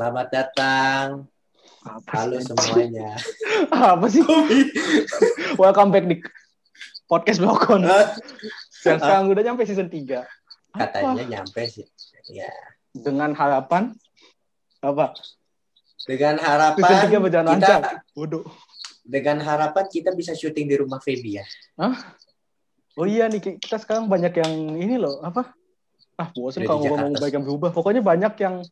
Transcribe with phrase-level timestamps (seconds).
[0.00, 1.28] Selamat datang.
[1.84, 2.48] Apa Halo sih?
[2.48, 3.20] semuanya.
[3.68, 4.24] Apa sih?
[5.60, 6.24] Welcome back di
[7.04, 7.84] podcast Blokon.
[7.84, 10.24] Dan sekarang udah nyampe season 3.
[10.72, 11.84] Katanya nyampe sih.
[12.32, 12.48] Ya.
[12.96, 13.92] Dengan harapan
[14.80, 15.12] apa?
[16.08, 17.80] Dengan Season harapan 3 berjalan kita lancar.
[18.16, 18.48] Bodoh.
[19.04, 21.46] dengan harapan kita bisa syuting di rumah Feby ya.
[22.96, 25.52] Oh iya nih ki- kita sekarang banyak yang ini loh, apa?
[26.16, 27.68] Ah, bosan kalau ngomong baik yang berubah.
[27.68, 28.64] Pokoknya banyak yang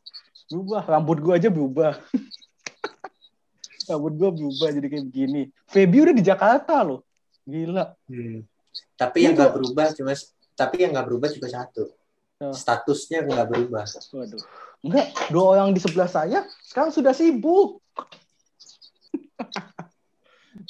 [0.48, 0.83] berubah.
[0.84, 1.93] Rambut gua aja berubah.
[3.88, 5.43] Rambut gua berubah jadi kayak begini.
[5.65, 7.05] Feby udah di Jakarta loh.
[7.45, 7.97] Gila.
[8.09, 8.45] Hmm.
[8.95, 10.12] Tapi yang Itu- nggak berubah cuma
[10.59, 11.84] tapi yang nggak berubah cuma satu.
[12.38, 12.55] Oh.
[12.55, 13.84] Statusnya nggak berubah.
[13.87, 14.43] Waduh.
[14.79, 17.83] Enggak, dua orang di sebelah saya sekarang sudah sibuk.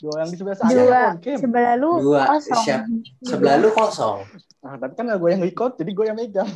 [0.01, 1.39] dua orang di sebelah saya Dua cam.
[1.41, 2.65] sebelah lu Dua, kosong.
[2.65, 2.83] siap.
[3.21, 4.19] Sebelah lu kosong.
[4.59, 6.51] Nah, tapi kan gue yang record, jadi gue yang megang.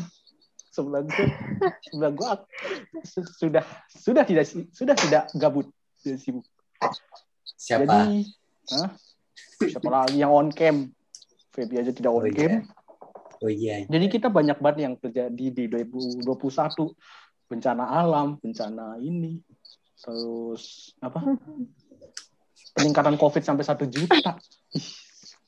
[0.72, 1.26] Sebelah gue,
[1.84, 2.28] sebelah gue
[3.04, 3.60] su- sudah
[3.92, 5.68] sudah tidak sudah tidak gabut,
[6.00, 6.44] tidak sibuk.
[7.44, 7.84] Siapa?
[7.84, 8.24] Jadi,
[8.72, 8.90] hah?
[9.60, 10.88] siapa lagi yang on cam?
[11.52, 12.32] Feby aja tidak on Oh, iya.
[12.34, 12.52] cam.
[13.38, 13.76] Oh iya.
[13.84, 16.24] Jadi kita banyak banget yang terjadi di 2021
[17.44, 19.36] bencana alam, bencana ini,
[20.00, 21.20] terus apa?
[22.72, 24.40] Peningkatan COVID sampai satu juta.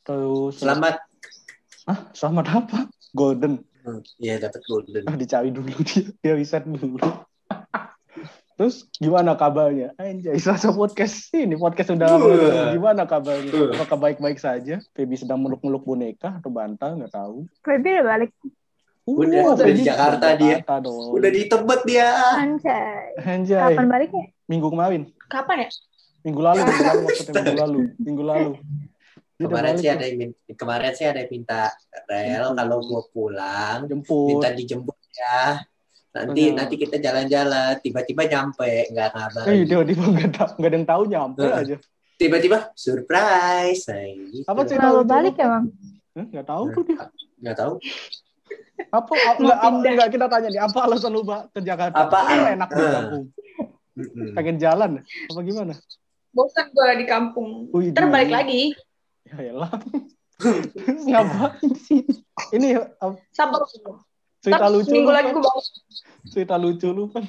[0.04, 1.00] Terus Selamat.
[1.86, 2.78] ah selamat apa?
[3.16, 3.56] Golden.
[3.84, 5.04] Hmm, Iya dapat golden.
[5.04, 6.96] Ah, dicari dulu dia, dia riset dulu.
[8.56, 9.92] Terus gimana kabarnya?
[9.98, 12.24] Anjay, selasa podcast ini podcast udah lama.
[12.24, 12.70] Wah.
[12.70, 13.50] Gimana kabarnya?
[13.74, 14.78] Apakah baik-baik saja?
[14.94, 16.94] Feby sedang meluk-meluk boneka atau bantal?
[16.94, 17.50] Nggak tahu.
[17.60, 18.30] Feby udah balik
[19.04, 20.64] Udah, udah di Jakarta di dia.
[20.64, 21.12] Jakarta dong.
[21.12, 22.08] Udah di Tebet dia.
[22.40, 23.04] anjay.
[23.20, 23.60] Anjay.
[23.74, 24.24] Kapan baliknya?
[24.48, 25.02] Minggu kemarin.
[25.28, 25.68] Kapan ya?
[26.24, 27.78] Minggu lalu, minggu lalu maksudnya minggu lalu.
[28.00, 28.50] Minggu lalu.
[29.44, 31.60] Kemarin sih ada yang min- kemarin sih ada yang minta
[32.04, 34.28] rel kalau gua pulang jemput.
[34.32, 35.60] minta dijemput ya.
[36.14, 39.50] Nanti nanti kita jalan-jalan tiba-tiba nyampe nggak ngabarin.
[39.50, 41.58] Eh, dia dia nggak tahu, nggak ada yang tahu nyampe Heeh.
[41.58, 41.76] aja.
[42.14, 43.82] Tiba-tiba surprise.
[43.90, 44.46] Nah, gitu.
[44.46, 44.74] Apa sih?
[44.78, 45.42] Kenapa lucu balik lu?
[45.42, 45.64] emang?
[46.14, 46.96] Eh, Nggak tahu tuh dia.
[47.42, 47.72] Nggak tahu.
[48.90, 49.12] Apa?
[49.38, 49.58] Nggak,
[49.94, 50.60] nggak kita tanya nih.
[50.62, 51.98] Apa alasan lu Pak, ke Jakarta?
[52.06, 52.18] Apa?
[52.54, 52.92] Enak di Eh.
[52.94, 53.24] kampung.
[54.34, 54.90] Pengen jalan?
[55.30, 55.74] Apa gimana?
[56.34, 57.70] bosan gue di kampung.
[57.70, 58.14] Wih, Ntar gila.
[58.14, 58.62] balik lagi.
[59.24, 59.72] Ya elah.
[61.08, 62.04] Ngapain sih?
[62.56, 63.64] Ini uh, Sabar.
[64.44, 65.40] cerita lucu seminggu lu lagi kan?
[65.40, 65.64] gue balik.
[66.28, 67.24] Cerita lucu lu kan?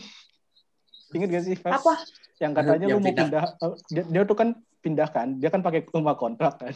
[1.15, 1.55] Ingat gak sih?
[1.55, 1.71] Fes?
[1.79, 2.03] Apa?
[2.43, 3.43] Yang katanya Yang lu mau pindah.
[3.63, 4.49] uh, dia, dia tuh kan
[4.83, 5.39] pindah kan.
[5.39, 6.75] Dia kan pakai rumah kontrak kan.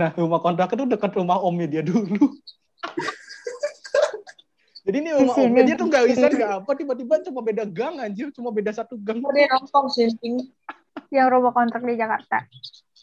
[0.00, 2.24] Nah, rumah kontrak itu dekat rumah omnya dia dulu.
[4.88, 8.32] Jadi ini rumah omnya dia tuh gak bisa gak apa tiba-tiba cuma beda gang anjir,
[8.32, 9.20] cuma beda satu gang.
[9.36, 10.08] Dia nongkrong sih.
[11.10, 12.46] Yang rumah kontrak di Jakarta.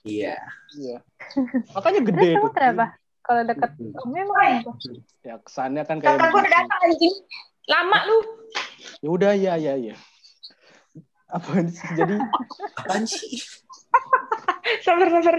[0.03, 0.40] Iya.
[0.73, 0.97] Iya.
[1.75, 2.51] Makanya Terus gede kamu tuh.
[2.56, 2.85] kenapa?
[3.19, 3.91] Kalau deket Mm-mm.
[4.00, 4.72] kamu emang kenapa?
[5.22, 7.16] Ya kesannya kan kayak Kakak gue udah datang anjing.
[7.67, 8.17] Lama lu.
[9.03, 9.96] Ya udah ya ya ya.
[11.28, 11.88] Apa sih?
[11.91, 12.16] Jadi
[12.79, 13.44] Apaan sih?
[14.79, 15.35] Sabar, sabar.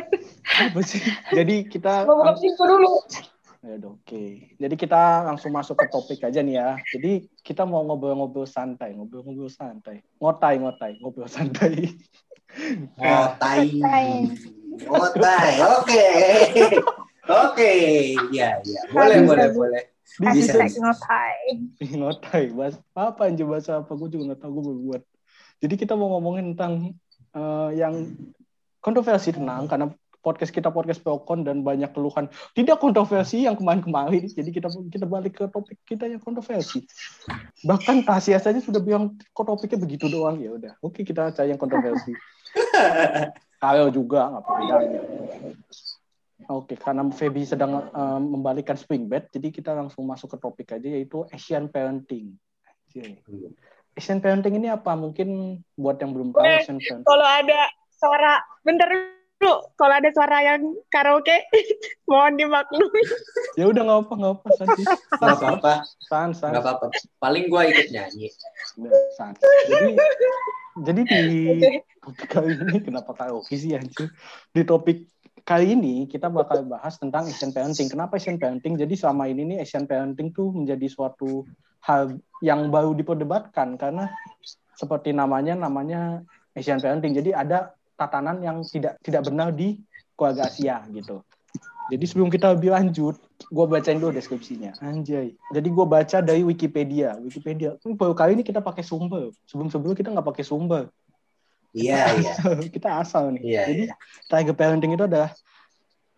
[0.68, 1.00] apa sih?
[1.32, 3.00] Jadi kita Gue buka pintu dulu.
[3.58, 4.24] Ya udah, oke.
[4.54, 6.68] Jadi kita langsung masuk ke topik aja nih ya.
[6.94, 10.04] Jadi kita mau ngobrol-ngobrol santai, ngobrol-ngobrol santai.
[10.20, 11.96] Ngotai, ngotai, ngobrol santai.
[12.98, 13.68] Ngotai.
[14.84, 15.52] Ngotai.
[15.78, 16.04] Oke.
[17.28, 17.72] Oke.
[18.34, 18.80] Ya, ya.
[18.90, 19.82] Boleh, boleh, boleh.
[20.18, 21.62] Di Bisa, ngotai.
[21.78, 23.92] ngotai, bahas apa anjir bahasa apa?
[23.94, 25.02] Gue juga nggak tahu gue belum buat.
[25.62, 26.90] Jadi kita mau ngomongin tentang
[27.36, 27.94] eh, yang
[28.82, 34.26] kontroversi tenang karena podcast kita podcast Procon dan banyak keluhan tidak kontroversi yang kemarin-kemarin.
[34.28, 36.84] Jadi kita kita balik ke topik kita yang kontroversi.
[37.64, 40.72] Bahkan Tasya saja sudah bilang kok topiknya begitu doang ya udah.
[40.82, 42.12] Oke kita cari yang kontroversi.
[43.62, 45.00] Kyle juga nggak apa bedanya.
[46.48, 50.88] Oke, karena Feby sedang eh, membalikkan swing bet, jadi kita langsung masuk ke topik aja
[50.88, 52.40] yaitu Asian parenting.
[52.64, 53.20] Anjay.
[53.92, 54.96] Asian parenting ini apa?
[54.96, 57.04] Mungkin buat yang belum tahu Asian parenting.
[57.04, 57.60] Kalau ada
[57.92, 58.88] suara, bentar
[59.38, 59.54] dulu.
[59.78, 61.34] Kalau ada suara yang karaoke,
[62.10, 63.02] mohon dimaklumi.
[63.54, 64.86] Ya udah nggak apa nggak apa san sih.
[65.18, 65.72] Nggak apa-apa.
[66.04, 66.86] san san Nggak apa-apa.
[67.22, 68.28] Paling gua ikut nyanyi.
[69.14, 69.32] San.
[69.38, 69.88] Jadi
[70.78, 71.42] jadi di
[71.98, 74.10] topik kali ini kenapa karaoke sih anjir?
[74.54, 75.10] Di topik
[75.42, 77.88] kali ini kita bakal bahas tentang Asian parenting.
[77.90, 78.78] Kenapa Asian parenting?
[78.78, 81.46] Jadi selama ini nih Asian parenting tuh menjadi suatu
[81.82, 84.10] hal yang baru diperdebatkan karena
[84.78, 86.22] seperti namanya namanya
[86.54, 87.16] Asian parenting.
[87.16, 89.82] Jadi ada tatanan yang tidak tidak benar di
[90.14, 91.20] keluarga Asia gitu.
[91.88, 93.16] Jadi sebelum kita lebih lanjut,
[93.48, 94.76] gue bacain dulu deskripsinya.
[94.84, 95.32] Anjay.
[95.56, 97.16] Jadi gue baca dari Wikipedia.
[97.16, 97.80] Wikipedia.
[97.80, 99.32] Ini baru kali ini kita pakai sumber.
[99.48, 100.92] Sebelum-sebelum kita nggak pakai sumber.
[101.72, 102.34] Iya, iya.
[102.76, 103.42] kita asal nih.
[103.44, 103.94] Iya, Jadi iya.
[104.28, 105.32] tiger parenting itu adalah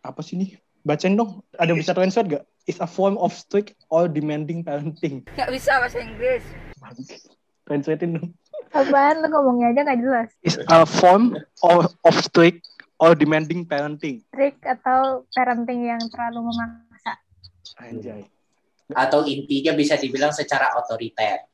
[0.03, 0.51] apa sih nih?
[0.83, 1.39] Bacain dong.
[1.55, 2.45] Ada bisa translate gak?
[2.67, 5.23] It's a form of strict or demanding parenting.
[5.39, 6.43] Nggak bisa bahasa Inggris.
[7.63, 8.29] Translatein dong.
[8.71, 10.29] Apaan lu ngomongnya aja nggak jelas.
[10.41, 12.63] Is a form of, of strict
[12.97, 14.23] or demanding parenting.
[14.31, 17.13] Trik atau parenting yang terlalu memaksa.
[17.79, 18.23] Anjay.
[18.91, 21.47] Atau intinya bisa dibilang secara otoriter.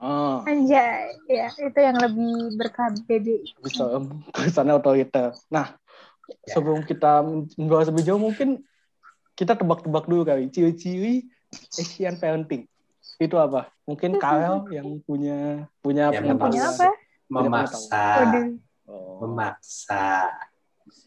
[0.00, 3.60] Ah, Anjay, ya itu yang lebih berKBBI.
[3.60, 3.84] bisa
[4.32, 5.36] kesannya otoriter.
[5.48, 5.76] Nah,
[6.44, 6.56] Ya.
[6.56, 7.24] sebelum kita
[7.56, 8.60] membahas lebih jauh mungkin
[9.32, 11.24] kita tebak-tebak dulu kali ciri-ciri
[11.72, 12.68] Asian parenting.
[13.18, 13.66] Itu apa?
[13.82, 16.88] Mungkin Karel yang punya punya Ya, Yang punya apa?
[17.28, 18.06] Memaksa.
[18.88, 19.20] Oh.
[19.26, 20.32] memaksa.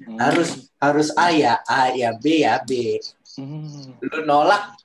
[0.05, 0.17] Hmm.
[0.19, 2.99] Harus harus A ya A ya B ya B.
[3.39, 3.95] Hmm.
[4.03, 4.75] Lu nolak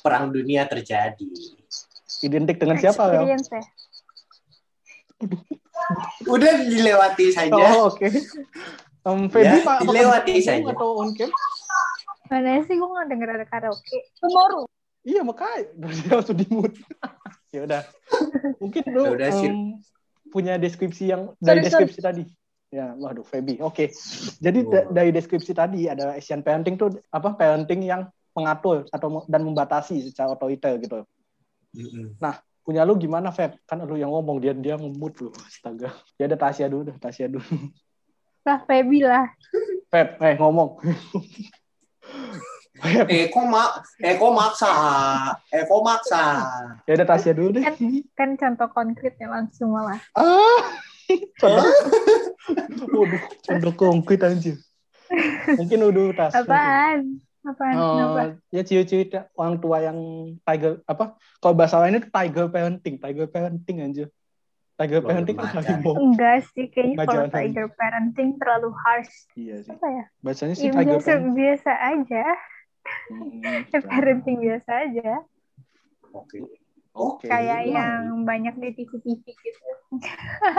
[0.00, 1.30] perang dunia terjadi.
[2.24, 3.22] Identik dengan siapa ya?
[6.34, 7.54] Udah dilewati saja.
[7.76, 8.08] Oh, oke.
[9.04, 10.64] Um, Feby Ya, Pak, dilewati saja.
[10.64, 11.28] atau on cam?
[12.28, 13.98] Mana sih gue nggak denger ada karaoke.
[14.20, 14.64] Tomorrow.
[15.00, 16.76] Iya makanya berarti langsung di mute.
[17.54, 17.82] ya udah.
[18.60, 19.80] Mungkin lu Ya udah, um,
[20.28, 22.24] punya deskripsi yang dari Sorry, deskripsi tadi.
[22.70, 23.58] Ya, waduh Feby.
[23.66, 23.90] Oke.
[24.38, 24.94] Jadi da- Wow.
[24.94, 30.30] dari deskripsi tadi ada Asian parenting tuh apa parenting yang mengatur atau dan membatasi secara
[30.38, 31.02] otoriter gitu.
[31.74, 32.14] Mm-mm.
[32.62, 33.58] Punya lu gimana, Feb?
[33.66, 35.34] Kan lu yang ngomong dia dia ngemut lu.
[35.42, 35.90] Astaga.
[36.14, 37.42] Ya ada Tasya dulu, dah, Tasya dulu.
[38.46, 39.26] Lah Feby lah.
[39.90, 40.78] Feb, eh ngomong.
[42.80, 44.72] Feb, Eh kok mak eh kok maksa?
[45.52, 46.22] Eh kok maksa?
[46.88, 47.64] ya ada Tasya dulu deh.
[48.16, 50.00] Kan contoh konkretnya langsung malah.
[50.16, 50.80] Ah.
[52.88, 54.56] Waduh, contoh konkret anjir.
[55.58, 56.32] Mungkin udah tas.
[56.38, 57.18] Apaan?
[57.42, 57.74] Apaan?
[57.74, 58.20] Kenapa?
[58.20, 59.98] Oh, ya ciri-ciri orang tua yang
[60.40, 61.18] tiger apa?
[61.42, 64.06] Kalau bahasa lainnya itu tiger parenting, tiger parenting anjir.
[64.78, 65.60] Tiger parenting kan macan.
[65.60, 65.94] harimau.
[65.98, 69.12] Enggak sih, kayaknya kalau tiger parenting terlalu harsh.
[69.34, 69.72] Iya sih.
[69.74, 70.04] Apa ya?
[70.22, 71.34] Bahasanya sih Ya, tiger biasa, parenting.
[71.34, 72.24] biasa aja.
[73.10, 75.10] Hmm, Ya, parenting biasa aja.
[76.14, 76.46] Oke.
[76.90, 77.26] Oke.
[77.26, 77.74] Kayak Iya.
[77.74, 79.62] yang banyak di TV-TV gitu.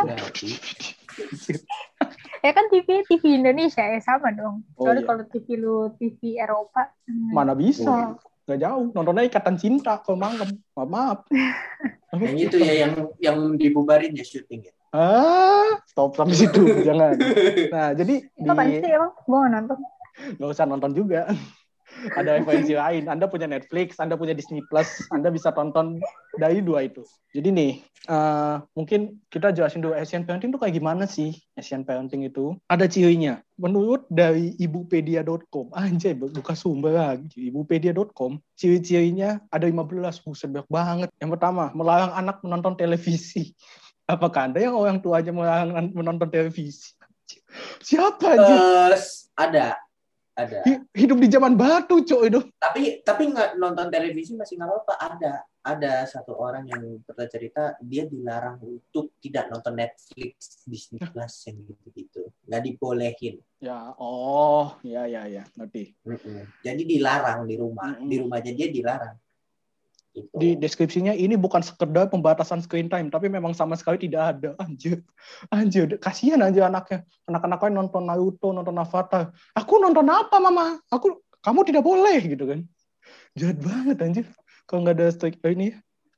[0.03, 0.48] Berarti
[2.42, 4.65] Ya kan TV TV Indonesia ya sama dong.
[4.75, 5.09] Oh, Soalnya iya.
[5.13, 6.89] kalau TV lu TV Eropa.
[7.06, 7.86] hmm, Mana bisa?
[7.88, 8.09] Oh.
[8.50, 8.86] Nggak jauh.
[8.92, 10.50] Nontonnya ikatan cinta kalau malam.
[10.74, 11.19] Maaf, maaf.
[12.25, 14.74] yang itu ya yang yang dibubarin ya syuting ya.
[14.92, 16.63] Ah, stop sampai situ.
[16.83, 17.15] Jangan.
[17.75, 19.12] Nah, jadi Itu di sih emang?
[19.24, 19.77] Gue nggak nonton.
[20.36, 21.21] nggak usah nonton juga.
[22.18, 23.06] Ada referensi lain.
[23.06, 26.01] Anda punya Netflix, Anda punya Disney Plus, Anda bisa tonton
[26.38, 27.06] dari dua itu.
[27.31, 27.74] Jadi nih,
[28.09, 31.38] eh, mungkin kita jelasin dulu Asian parenting itu kayak gimana sih?
[31.53, 33.39] Asian parenting itu ada cirinya.
[33.62, 37.53] Menurut dari ibupedia.com, anjay buka sumber lagi.
[37.53, 41.09] Ibupedia.com, ciri-cirinya ada 15, buset banyak banget.
[41.21, 43.53] Yang pertama, melarang anak menonton televisi.
[44.09, 46.98] Apakah Anda yang orang tua aja melarang menonton televisi?
[47.80, 48.56] Siapa aja?
[49.39, 49.77] Ada
[50.36, 50.60] ada.
[50.95, 52.39] Hidup di zaman batu, cok itu.
[52.56, 54.94] Tapi tapi nggak nonton televisi masih nggak apa-apa.
[54.98, 61.36] Ada ada satu orang yang pernah cerita dia dilarang untuk tidak nonton Netflix, Disney Plus
[61.45, 62.22] yang gitu-gitu.
[62.48, 63.36] Nggak dibolehin.
[63.62, 65.94] Ya, oh, ya, ya, ya, ngerti.
[66.07, 66.50] Mm-mm.
[66.66, 67.94] Jadi dilarang di rumah.
[67.94, 68.10] Mm-mm.
[68.10, 69.16] Di rumahnya dia dilarang.
[70.12, 70.28] Gitu.
[70.36, 74.50] Di deskripsinya ini bukan sekedar pembatasan screen time, tapi memang sama sekali tidak ada.
[74.63, 75.00] Anjir,
[75.48, 77.08] anjir, kasihan aja anaknya.
[77.31, 79.31] Anak-anaknya nonton Naruto, nonton Avatar.
[79.56, 80.84] Aku nonton apa, mama?
[80.92, 82.60] Aku, kamu tidak boleh, gitu kan.
[83.39, 84.25] Jahat banget, anjir.
[84.68, 85.68] Kalau nggak ada strike eh, ini,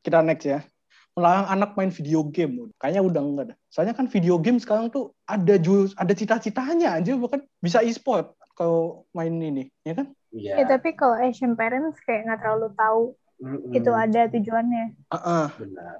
[0.01, 0.65] kita next ya.
[1.13, 2.73] Melarang anak main video game.
[2.81, 3.55] Kayaknya udah enggak ada.
[3.69, 9.05] Soalnya kan video game sekarang tuh ada jurus, ada cita-citanya anjir, bahkan bisa e-sport kalau
[9.13, 10.09] main ini, ya kan?
[10.33, 10.61] Iya.
[10.61, 13.03] Ya tapi kalau Asian parents kayak nggak terlalu tahu
[13.43, 13.75] Mm-mm.
[13.75, 14.85] itu ada tujuannya.
[15.11, 15.47] Heeh.
[15.59, 15.95] Benar.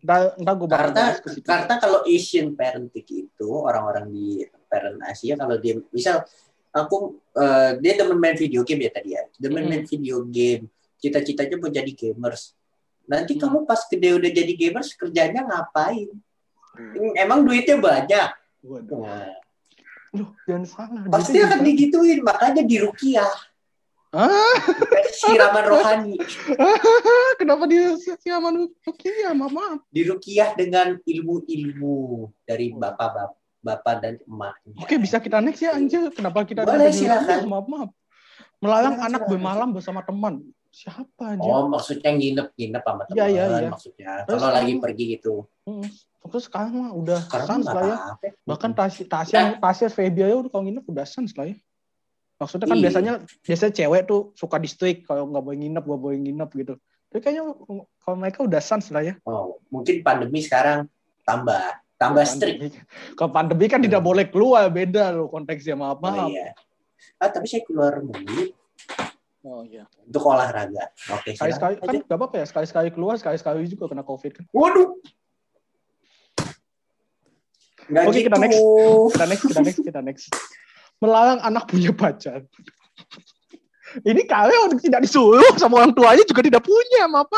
[0.00, 1.44] Ntar, ntar gue bakal Karena bahas ke situ.
[1.44, 6.20] karena kalau Asian parenting itu orang-orang di parent Asia kalau dia misal
[6.70, 6.96] aku
[7.32, 9.70] eh, dia demen main video game ya tadi ya demen Hmm.
[9.70, 10.68] main video game
[11.00, 12.52] cita-citanya mau jadi gamers
[13.04, 13.48] nanti Hmm.
[13.48, 16.12] kamu pas gede udah jadi gamers kerjanya ngapain
[17.16, 18.28] emang duitnya banyak
[18.60, 19.04] Waduh.
[19.04, 19.28] Nah,
[20.12, 21.02] Loh, jangan salah.
[21.08, 23.28] pasti akan digituin makanya di rukiah
[24.14, 24.30] Ah,
[25.18, 26.14] siraman rohani
[27.42, 29.78] kenapa dia siaman Oke, ya maaf, maaf.
[29.90, 36.12] di rukiah dengan ilmu-ilmu dari bapak-bapak bapak dan emaknya Oke, bisa kita next ya, anjir.
[36.12, 37.48] Kenapa kita Boleh, silakan.
[37.48, 37.90] Maaf, maaf.
[38.60, 39.32] Melarang Silakan, anak silakan.
[39.32, 40.34] bermalam bersama teman.
[40.68, 41.48] Siapa anjir?
[41.48, 43.68] Oh, maksudnya nginep-nginep sama teman Iya, iya, iya.
[43.72, 44.10] maksudnya.
[44.28, 45.34] Terus Kalau lagi pergi gitu.
[45.64, 45.88] Hmm.
[46.28, 47.96] Terus sekarang mah udah Sekarang sans lah ya.
[48.44, 51.56] Bahkan Tasya, Tasya, Tasya Febia ya udah kalau nginep udah sans lah ya.
[52.34, 52.84] Maksudnya kan Iya.
[52.90, 54.68] biasanya biasanya cewek tuh suka di
[55.06, 56.74] kalau nggak boleh nginep, nggak boleh nginep gitu.
[57.08, 57.42] Tapi kayaknya
[58.02, 59.14] kalau mereka udah sans lah ya.
[59.22, 60.90] Oh, mungkin pandemi sekarang
[61.22, 62.74] tambah tambah strict.
[63.14, 65.78] Kalau pandemi kan tidak boleh keluar, beda loh konteksnya.
[65.78, 66.28] Maaf, Oh, maaf.
[66.28, 66.50] iya.
[67.22, 68.50] Ah, tapi saya keluar negeri
[69.46, 69.86] Oh iya.
[70.02, 70.90] untuk olahraga.
[71.14, 72.02] Oke, Sekali-sekali silakan kan aja.
[72.02, 74.44] nggak apa-apa ya, sekali-sekali keluar, sekali-sekali juga kena covid kan.
[74.50, 74.88] Waduh.
[77.84, 78.26] Nggak Oke, gitu.
[78.26, 78.58] kita next.
[79.12, 80.24] Kita next, kita next, kita next.
[81.02, 82.44] Melarang anak punya pacar.
[84.02, 87.30] Ini kalian tidak disuruh sama orang tuanya juga tidak punya, maaf.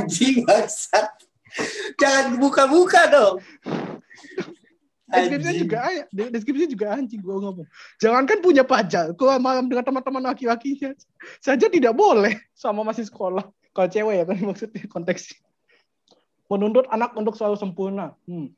[0.00, 1.06] Anjing bangsat.
[2.00, 3.36] Jangan buka-buka dong.
[5.14, 5.78] Deskripsinya juga
[6.10, 7.68] deskripsinya juga anjing gua ngomong.
[8.02, 10.90] Jangankan punya pacar, keluar malam dengan teman-teman laki-lakinya
[11.38, 13.46] saja tidak boleh sama masih sekolah.
[13.74, 15.38] Kalau cewek ya kan maksudnya konteksnya.
[16.50, 18.14] Menuntut anak untuk selalu sempurna.
[18.26, 18.50] Hmm.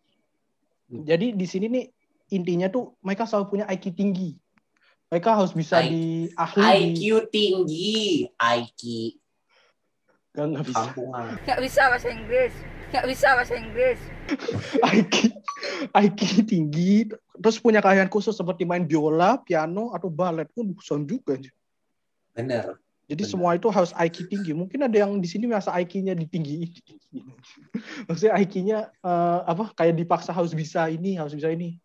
[0.86, 1.84] Jadi di sini nih
[2.30, 4.36] intinya tuh mereka selalu punya IQ tinggi.
[5.06, 6.04] Mereka harus bisa I- di
[6.34, 6.92] ahli.
[6.92, 8.80] IQ tinggi, IQ
[10.36, 10.84] Gak, nggak bisa.
[10.92, 11.26] kampungan.
[11.48, 12.54] Nggak bisa bahasa Inggris.
[12.92, 14.00] Nggak bisa bahasa Inggris.
[15.00, 15.14] IQ,
[15.96, 16.92] IQ tinggi.
[17.40, 20.44] Terus punya keahlian khusus seperti main biola, piano, atau balet.
[20.52, 21.40] Pun sound juga.
[22.36, 22.76] Bener.
[23.08, 23.32] Jadi Benar.
[23.32, 24.52] semua itu harus IQ tinggi.
[24.52, 26.68] Mungkin ada yang di sini merasa IQ-nya ditinggiin.
[28.10, 29.72] Maksudnya IQ-nya eh, apa?
[29.72, 31.80] Kayak dipaksa harus bisa ini, harus bisa ini.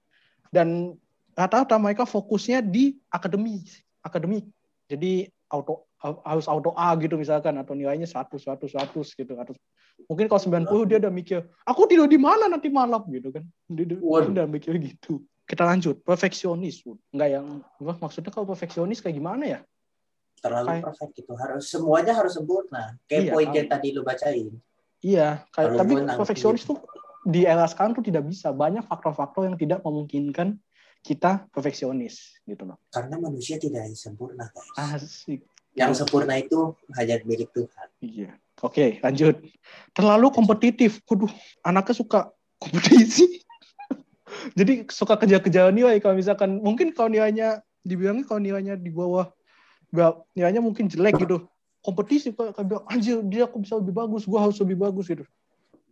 [0.52, 1.00] Dan
[1.34, 3.64] rata-rata mereka fokusnya di akademi,
[4.04, 4.46] akademik.
[4.92, 9.54] Jadi auto harus auto A gitu misalkan atau nilainya 100 100 100 gitu atau
[10.10, 14.02] mungkin kalau 90 dia udah mikir aku tidur di mana nanti malam gitu kan dia,
[14.02, 16.82] udah mikir gitu kita lanjut perfeksionis
[17.14, 19.60] enggak yang apa, maksudnya kalau perfeksionis kayak gimana ya
[20.42, 21.32] Terlalu Kayak- perfect gitu.
[21.38, 22.98] Harus semuanya harus sempurna.
[23.06, 24.50] Kayak Iya, poin yang tadi lu bacain.
[25.02, 26.78] Iya, kayak tapi perfeksionis tuh
[27.26, 28.50] di era sekarang tuh tidak bisa.
[28.50, 30.58] Banyak faktor-faktor yang tidak memungkinkan
[31.02, 32.78] kita perfeksionis gitu loh.
[32.94, 35.02] Karena manusia tidak sempurna, guys.
[35.02, 35.42] Asik.
[35.74, 37.88] Yang sempurna itu hajat milik Tuhan.
[38.04, 38.32] Iya.
[38.62, 39.42] Oke, lanjut.
[39.98, 41.02] Terlalu kompetitif.
[41.10, 41.32] Waduh,
[41.66, 42.20] anaknya suka
[42.62, 43.42] kompetisi.
[44.58, 49.34] Jadi suka kejar-kejaran nilai kalau misalkan mungkin kalau nilainya dibilangnya kalau nilainya di bawah
[50.38, 51.50] nilainya mungkin jelek gitu.
[51.82, 55.26] Kompetisi kayak kayak bilang anjir dia aku bisa lebih bagus, gua harus lebih bagus gitu.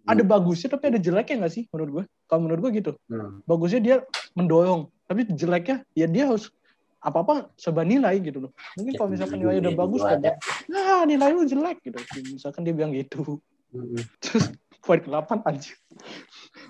[0.08, 2.04] Ada bagusnya tapi ada jeleknya nggak sih menurut gue?
[2.26, 2.92] Kalau menurut gue gitu.
[3.10, 3.42] Hmm.
[3.44, 3.96] bagusnya dia
[4.38, 6.54] mendorong tapi jeleknya ya dia harus
[7.00, 10.12] apa apa serba nilai gitu loh mungkin kalau misalkan nilainya udah Gitu bagus ada.
[10.12, 10.22] kan
[10.68, 11.98] nah nilai lu jelek gitu
[12.30, 13.40] misalkan dia bilang gitu
[13.70, 14.02] Hmm.
[14.18, 14.50] terus
[14.82, 15.78] poin ke-8 anjir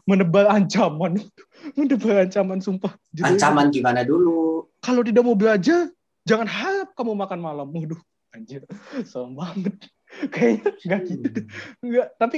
[0.03, 1.15] menebal ancaman
[1.79, 4.67] menebal ancaman sumpah Judulnya, Ancaman gimana dulu?
[4.79, 5.87] kalau tidak mau belajar
[6.23, 7.99] jangan harap kamu makan malam waduh
[8.31, 8.67] anjir
[9.03, 9.75] serem banget
[10.27, 11.39] kayaknya enggak gitu
[11.79, 12.37] enggak tapi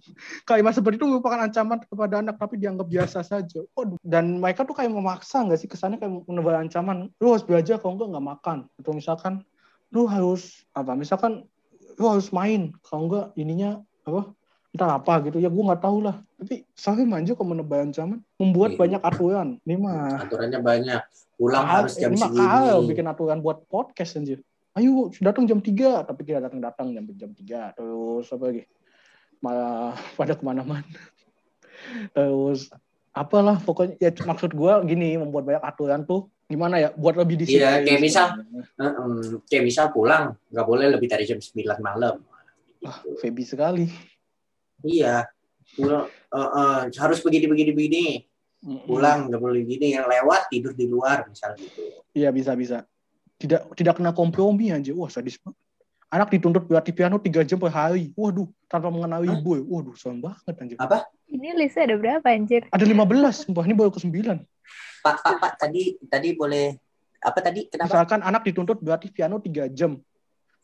[0.48, 3.64] kalimat seperti itu merupakan ancaman kepada anak tapi dianggap biasa saja.
[3.72, 3.96] Waduh.
[4.04, 7.08] Dan mereka tuh kayak memaksa nggak sih kesannya kayak menebal ancaman?
[7.22, 8.58] Lu harus belajar kalau enggak nggak makan.
[8.76, 9.40] Atau misalkan
[9.92, 11.44] lu harus apa misalkan
[12.00, 14.32] lu harus main kalau enggak ininya apa
[14.72, 15.36] entah apa gitu.
[15.40, 16.16] Ya gue nggak tahu lah.
[16.40, 18.78] Tapi saya manja kalau menebal ancaman membuat Iya.
[18.80, 19.48] banyak aturan.
[19.64, 21.02] Ini mah Aturannya banyak.
[21.36, 22.88] Pulang harus jam ini mah segini.
[22.92, 24.40] bikin aturan buat podcast anjir.
[24.72, 27.76] Ayo datang jam 3, tapi kita datang-datang jam jam 3.
[27.76, 28.64] Terus apa lagi?
[29.44, 30.80] Malah pada ke mana-mana.
[32.16, 32.72] Terus
[33.12, 37.60] apalah pokoknya ya maksud gua gini membuat banyak aturan tuh gimana ya buat lebih disiplin.
[37.60, 38.32] Iya, kayak misal-
[38.80, 39.20] Heeh.
[39.44, 42.16] Kayak misal pulang nggak boleh lebih dari jam 9 malam.
[42.80, 42.88] Gitu.
[43.20, 43.86] Feby sekali.
[44.80, 45.28] Iya.
[45.76, 48.06] Pulang eh, eh, harus begini begini begini.
[48.88, 50.00] Pulang nggak boleh begini.
[50.00, 51.92] Yang lewat tidur di luar misal gitu.
[52.16, 52.88] Iya bisa bisa.
[53.42, 54.94] Tidak tidak kena kompromi anjir.
[54.94, 55.58] Wah sadis banget.
[56.12, 58.14] Anak dituntut berlatih piano 3 jam per hari.
[58.14, 59.40] Waduh, tanpa mengenali Hah?
[59.42, 59.64] boy.
[59.64, 60.76] Waduh, serem banget anjir.
[61.32, 62.68] Ini listnya ada berapa anjir?
[62.68, 64.44] Ada 15, sumpah ini baru ke 9.
[65.02, 66.76] Pak, pak, pak, tadi tadi boleh
[67.18, 67.66] apa tadi?
[67.66, 67.88] Kenapa?
[67.90, 69.98] Misalkan anak dituntut berlatih piano 3 jam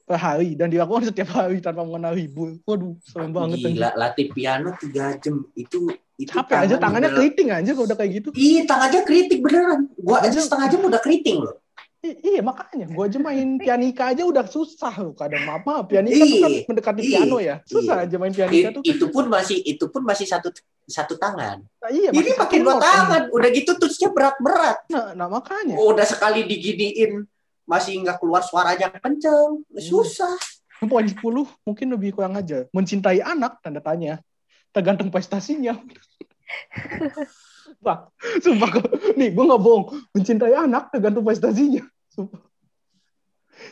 [0.06, 2.60] per hari dan dilakukan setiap hari tanpa mengenal ibu.
[2.62, 3.82] Waduh, serem banget anjir.
[3.82, 7.86] Gila, latih piano 3 jam itu itu Capek aja tangan tangannya udah- keriting aja kalau
[7.88, 8.28] udah kayak gitu.
[8.36, 9.88] Ih, tangannya kritik beneran.
[9.96, 11.56] Gua aja setengah jam udah keriting loh.
[11.98, 15.18] I- iya makanya, gua aja main pianika aja udah susah loh.
[15.18, 16.62] Kadang maaf, maaf pianika tuh kan Iya.
[16.70, 17.10] mendekati Iya.
[17.10, 17.54] piano ya.
[17.66, 18.06] Susah Iya.
[18.06, 18.82] aja main I- pianika tuh.
[18.86, 20.54] itu pun masih itu pun masih satu
[20.86, 21.58] satu tangan.
[21.66, 23.22] Nah, iya, Ini masih pakai dua tangan.
[23.34, 24.78] Udah gitu touch-nya berat-berat.
[24.88, 25.74] Nah, nah makanya.
[25.74, 27.26] Udah sekali diginiin
[27.66, 29.66] masih nggak keluar suaranya kenceng.
[29.74, 30.38] Susah.
[30.86, 31.18] Poin 10
[31.66, 32.70] mungkin lebih kurang aja.
[32.70, 34.22] Mencintai anak, tanda tanya.
[34.70, 35.74] Tergantung prestasinya.
[37.78, 38.10] Sumpah,
[38.42, 38.86] sumpah kok.
[39.14, 39.84] Nih, gue gak bohong.
[40.10, 41.86] Mencintai anak tergantung prestasinya.
[42.10, 42.42] Sumpah.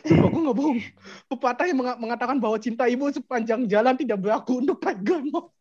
[0.07, 0.79] Sumpah, gue gak bohong.
[1.27, 5.51] Pepatah yang menga- mengatakan bahwa cinta ibu sepanjang jalan tidak berlaku untuk agama.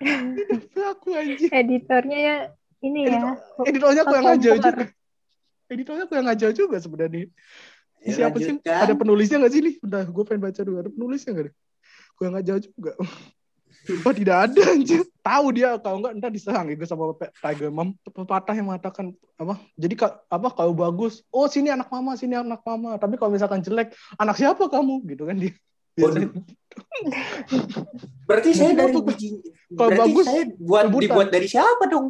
[0.48, 1.48] tidak berlaku, anjir.
[1.52, 2.36] Editornya ya
[2.80, 3.36] ini ya.
[3.68, 4.40] Editornya kurang Kompor.
[4.40, 4.84] ajar juga.
[5.68, 7.28] Editornya kurang ajar juga sebenarnya.
[8.00, 8.56] Ya, Siapa sih?
[8.64, 9.74] Ada penulisnya nggak sih nih?
[9.84, 10.76] Udah, gue pengen baca dulu.
[10.80, 11.46] Ada penulisnya nggak?
[11.52, 11.54] deh?
[12.16, 12.92] Gue nggak jauh juga.
[14.04, 15.06] Oh tidak ada anjir.
[15.22, 17.94] Tahu dia kalau nggak ntar diserang itu sama Tiger Mom.
[18.04, 19.60] Pepatah yang mengatakan apa?
[19.78, 19.94] Jadi
[20.28, 22.98] apa kalau bagus, oh sini anak mama, sini anak mama.
[22.98, 25.04] Tapi kalau misalkan jelek, anak siapa kamu?
[25.06, 25.54] Gitu kan dia.
[25.98, 26.28] Biasanya
[28.22, 29.28] Berarti saya dari Kalau biji.
[29.72, 31.02] kalau Berarti bagus, saya buat sebutan.
[31.02, 32.06] dibuat dari siapa dong?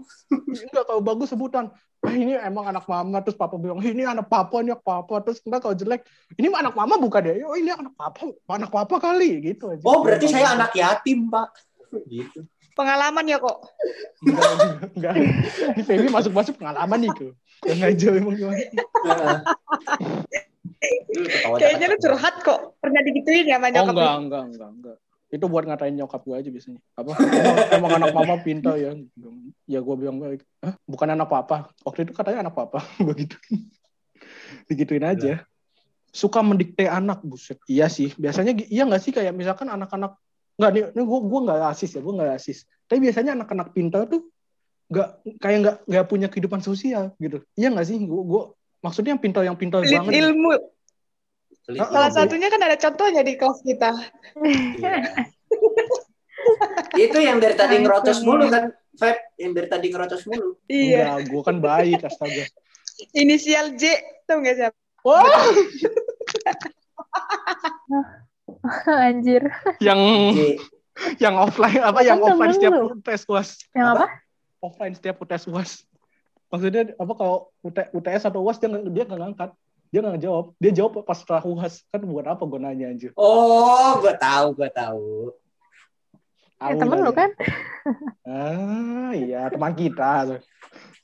[0.51, 1.65] enggak kalau bagus sebutan.
[1.99, 5.43] Ah, ini emang anak mama terus papa bilang ini anak papa ini anak papa terus
[5.43, 8.97] enggak kalau jelek ini mah anak mama bukan ya oh ini anak papa anak papa
[8.99, 11.51] kali gitu aja Oh, berarti saya anak yatim, Pak.
[12.07, 12.47] Gitu.
[12.75, 13.67] Pengalaman ya kok.
[14.23, 14.53] enggak
[14.95, 15.15] enggak
[15.75, 17.33] ini Feby masuk masuk pengalaman nih tuh
[17.67, 18.63] yang aja emang gimana
[21.59, 22.05] Kayaknya lu cakap.
[22.07, 22.61] curhat kok.
[22.79, 24.21] Pernah digituin ya sama oh nyokap enggak lu?
[24.23, 24.97] enggak enggak enggak
[25.29, 26.81] itu buat ngatain nyokap gue aja biasanya.
[26.97, 27.13] Apa?
[27.21, 28.97] Emang, emang anak mama pintar ya.
[29.69, 30.73] Ya gue bilang baik Hah?
[30.89, 31.69] bukan anak papa.
[31.85, 33.37] Waktu itu katanya anak papa begitu.
[34.73, 35.45] Digituin aja.
[36.09, 37.61] Suka mendikte anak buset.
[37.69, 39.13] Iya sih biasanya iya nggak sih?
[39.13, 40.17] Kayak misalkan anak-anak
[40.57, 44.11] nggak nih, nih gue gue nggak asis ya gue nggak asis tapi biasanya anak-anak pintar
[44.11, 44.27] tuh
[44.91, 45.09] nggak
[45.39, 47.45] kayak nggak nggak punya kehidupan sosial gitu.
[47.53, 48.01] Iya nggak sih?
[48.01, 48.43] Gue gue
[48.79, 50.51] maksudnya yang pintar yang pintar Pelit banget ilmu.
[51.65, 52.17] Pelit Ah, Salah ilmu.
[52.17, 53.91] satunya kan ada contohnya di kelas kita.
[54.41, 54.95] Iya.
[56.97, 59.17] Itu yang dari tadi ngerocos mulu kan, Feb?
[59.37, 60.47] Yang dari tadi ngerocos mulu.
[60.65, 61.19] Iya.
[61.19, 62.45] Enggak, gue kan baik astaga
[63.13, 63.83] Inisial J.
[64.25, 64.77] Tahu nggak siapa?
[65.05, 65.23] wah
[69.07, 69.47] Anjir.
[69.79, 69.99] yang
[70.35, 70.59] J.
[71.23, 72.99] yang offline apa yang offline setiap lu.
[73.01, 74.05] tes uas Yang apa?
[74.59, 75.87] offline setiap tes uas
[76.49, 79.51] maksudnya apa kalau UT, UTS atau uas dia nggak- dia nggak ngangkat
[79.89, 84.01] dia nggak jawab dia jawab pas setelah uas kan buat apa gue nanya anjir Oh,
[84.01, 85.33] gue tahu, gue tahu.
[86.59, 87.31] Ya, temen lu kan?
[88.27, 90.37] ah iya teman kita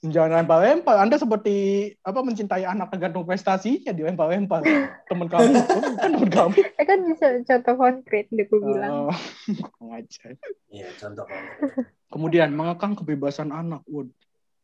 [0.05, 1.57] jangan lempar-lempar anda seperti
[2.05, 4.61] apa mencintai anak tergantung prestasinya dilempar-lempar
[5.09, 9.09] teman kamu kan teman kamu Eh kan bisa contoh konkret deh gue bilang.
[9.09, 9.17] Oh,
[9.89, 10.37] ngajar
[10.69, 11.89] Iya, contoh konkret.
[12.13, 13.81] Kemudian mengekang kebebasan anak.
[13.87, 14.13] Waduh.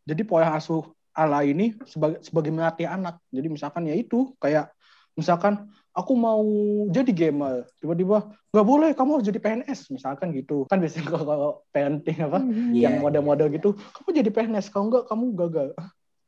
[0.04, 3.18] Jadi pola asuh ala ini sebagai sebagai melatih anak.
[3.28, 4.70] Jadi misalkan ya itu kayak
[5.18, 6.40] misalkan aku mau
[6.88, 10.64] jadi gamer, tiba-tiba nggak boleh, kamu harus jadi PNS, misalkan gitu.
[10.70, 12.72] Kan biasanya kalau, parenting apa, Hmm.
[12.72, 12.88] Iya.
[12.88, 15.68] yang model-model gitu, kamu jadi PNS, kalau nggak kamu gagal.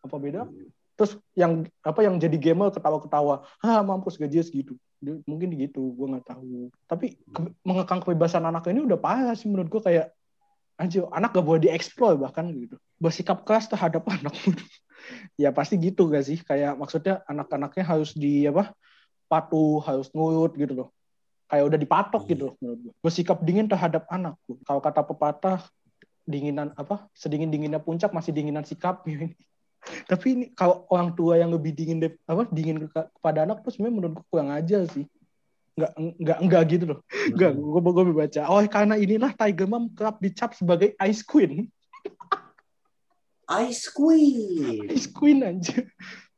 [0.02, 0.50] Apa beda?
[0.98, 4.74] Terus yang apa yang jadi gamer ketawa-ketawa, ah mampus gajinya segitu.
[5.02, 6.68] Mungkin gitu, gue nggak tahu.
[6.86, 10.10] Tapi ke- mengekang kebebasan anak ini udah parah sih menurut gue kayak
[10.80, 12.76] anjir anak gak boleh dieksplor bahkan gitu.
[13.00, 14.34] Bersikap keras terhadap anak
[15.36, 16.38] ya pasti gitu gak sih?
[16.40, 18.72] Kayak maksudnya anak-anaknya harus di apa
[19.26, 20.88] patuh harus nurut gitu loh.
[21.52, 25.60] Kayak udah dipatok gitu loh menurut gue bersikap dingin terhadap anak kalau kata pepatah
[26.24, 29.04] dinginan apa sedingin dinginnya puncak masih dinginan sikap
[30.10, 33.96] tapi ini kalau orang tua yang lebih dingin apa dingin ke- kepada anak tuh sebenarnya
[34.00, 35.04] menurut gue kurang aja sih
[35.72, 36.98] nggak nggak nggak gitu loh.
[37.32, 38.40] Nggak gue gue baca.
[38.48, 41.68] Oh karena inilah Tiger Mom kerap dicap sebagai Ice Queen.
[43.68, 44.88] Ice Queen.
[44.92, 45.84] Ice Queen aja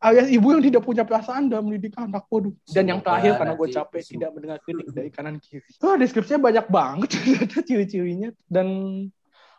[0.04, 2.28] alias ibu yang tidak punya perasaan dalam mendidik anak.
[2.28, 2.52] Waduh.
[2.68, 5.68] Dan yang Semoga terakhir karena gue capek tidak mendengar kritik dari kanan kiri.
[5.80, 7.10] Wah deskripsinya banyak banget.
[7.68, 8.28] Ciri-cirinya.
[8.44, 8.68] Dan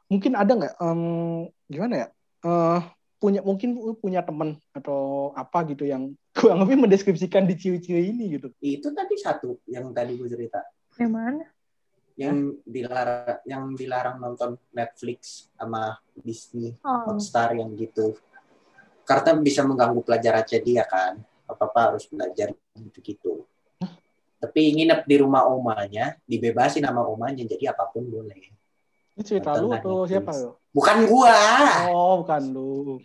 [0.06, 0.74] mungkin ada nggak?
[0.78, 1.02] Em,
[1.66, 2.08] gimana ya?
[2.46, 2.80] Eh,
[3.26, 8.38] punya mungkin lu punya teman atau apa gitu yang kurang lebih mendeskripsikan di ciri-ciri ini
[8.38, 10.62] gitu Itu tadi satu yang tadi gue cerita.
[11.02, 11.46] Yang mana?
[12.14, 12.38] Yang
[12.70, 17.10] dilarang yang dilarang nonton Netflix sama Disney Oh.
[17.10, 18.14] Hotstar yang gitu.
[19.10, 21.18] Karena bisa mengganggu pelajaran dia kan.
[21.50, 23.50] Apa-apa harus belajar gitu-gitu.
[24.38, 28.38] Tapi nginep di rumah omanya, dibebasin sama omanya, jadi apa pun boleh.
[29.16, 30.12] ini cerita lu atau Netflix.
[30.12, 31.32] siapa lo Bukan gua,
[31.88, 33.00] oh bukan lu.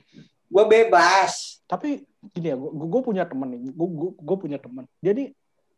[0.51, 1.63] Gua bebas.
[1.71, 2.03] tapi
[2.35, 3.71] gini ya gue punya temen nih.
[4.19, 4.91] Gue punya temen.
[4.99, 5.31] Jadi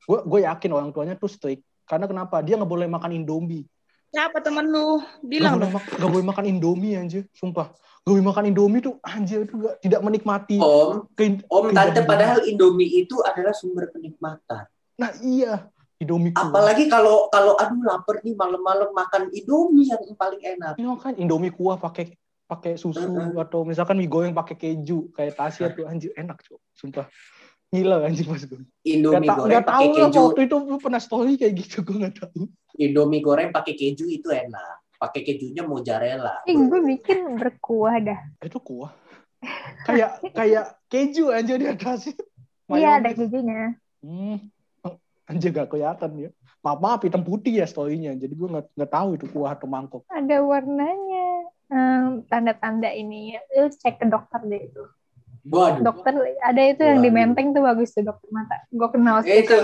[0.09, 1.61] gue gue yakin orang tuanya tuh strict.
[1.85, 2.41] Karena kenapa?
[2.41, 3.69] Dia nggak boleh makan indomie.
[4.09, 5.05] Siapa temen lu?
[5.21, 5.77] Bilang boleh, dong.
[5.77, 7.29] mak- nggak boleh makan indomie anjir.
[7.37, 7.77] Sumpah.
[8.03, 10.57] Nggak boleh makan indomie tuh anjir itu gak, tidak menikmati.
[10.57, 14.65] Om, kein- om tante padahal Indomie itu adalah sumber kenikmatan.
[14.93, 15.69] nah iya
[16.03, 20.75] indomie kuah Apalagi kalau kalau aduh lapar nih malam-malam makan Indomie yang paling enak.
[20.75, 22.19] Iya kan indomie kuah pakai
[22.51, 23.39] pakai susu Heeh.
[23.39, 27.09] atau misalkan mie goreng pakai keju kayak Tasya tuh anjir enak cuy sumpah
[27.73, 30.21] gila anjir mas gue Indomie Gak, goreng gak tahu pakai lah keju.
[30.29, 32.45] waktu itu lu pernah story kayak gitu gue gak tahu
[32.77, 34.85] Indomie goreng pakai keju itu enak.
[35.01, 36.45] Pakai kejunya mozzarella.
[36.47, 38.21] Ih, gue bikin berkuah dah.
[38.39, 38.93] itu kuah
[39.83, 42.15] kayak kayak keju aja di atasnya
[42.69, 43.75] Iya, ada kejunya.
[44.05, 44.37] hmm.
[45.33, 49.09] Anjir gak kelihatan ya maaf maaf hitam putih ya storynya jadi gue nggak nggak tahu
[49.13, 51.27] itu kuah atau mangkok Ada warnanya.
[51.67, 53.33] Em, tanda-tanda ini.
[53.51, 54.85] Lu cek ke dokter deh itu.
[55.43, 55.83] Waduh.
[55.83, 57.19] Dokter ada itu yang di Waduh.
[57.19, 58.63] Menteng tuh bagus tuh dokter mata.
[58.69, 59.57] Gue kenal Eh, itu.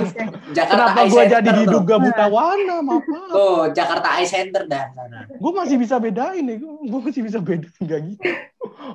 [0.50, 1.56] Jakarta kenapa gue jadi tuh.
[1.62, 5.28] diduga buta warna maaf maaf Tuh, Jakarta Eye Center dah sana.
[5.28, 8.26] gue masih bisa bedain nih gue masih bisa bedain gak gitu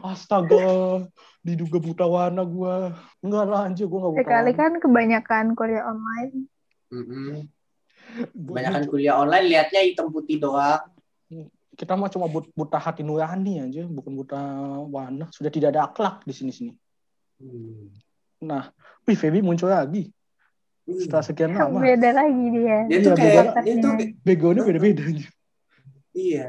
[0.04, 1.06] astaga
[1.40, 2.76] diduga buta warna gue
[3.22, 6.52] enggak lah anjir gue gak buta Sekali kan kebanyakan kuliah online.
[6.94, 7.50] Mm-mm.
[8.38, 10.86] Kebanyakan kuliah online lihatnya hitam putih doang.
[11.74, 14.38] kita mah cuma but- buta hati nurani aja, bukan buta
[14.86, 15.26] warna.
[15.34, 16.78] Sudah tidak ada akhlak di sini-sini.
[17.42, 17.90] Hmm.
[18.46, 18.70] Nah,
[19.10, 20.14] wih Feby muncul lagi
[20.86, 21.82] setelah sekian lama.
[21.90, 22.78] Beda lagi dia.
[22.86, 23.62] Dia tuh Iya, kayak beda.
[23.66, 25.28] dia tuh Begonya beda-beda aja.
[26.14, 26.46] iya.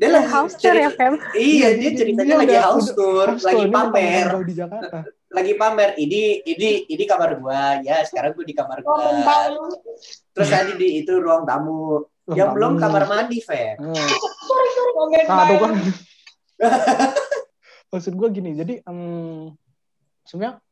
[0.00, 1.14] Dia lagi house tour ya, Feb?
[1.36, 4.98] Iya, dia ceritanya Dia lagi house tour, lagi pamer, di Jakarta.
[5.32, 5.90] Lagi pamer.
[5.94, 7.80] Ini ini ini kamar gua.
[7.80, 8.96] Ya, sekarang gua di kamar gua.
[10.32, 12.04] Terus tadi di itu ruang tamu.
[12.22, 13.74] Oh, Yang belum kamar mandi, Fer.
[13.76, 13.90] Hmm.
[14.46, 14.92] Sorry, sorry.
[14.94, 15.72] Komen Satu kan.
[17.88, 18.98] Maksud gue gini, jadi em,
[20.24, 20.62] sebenarnya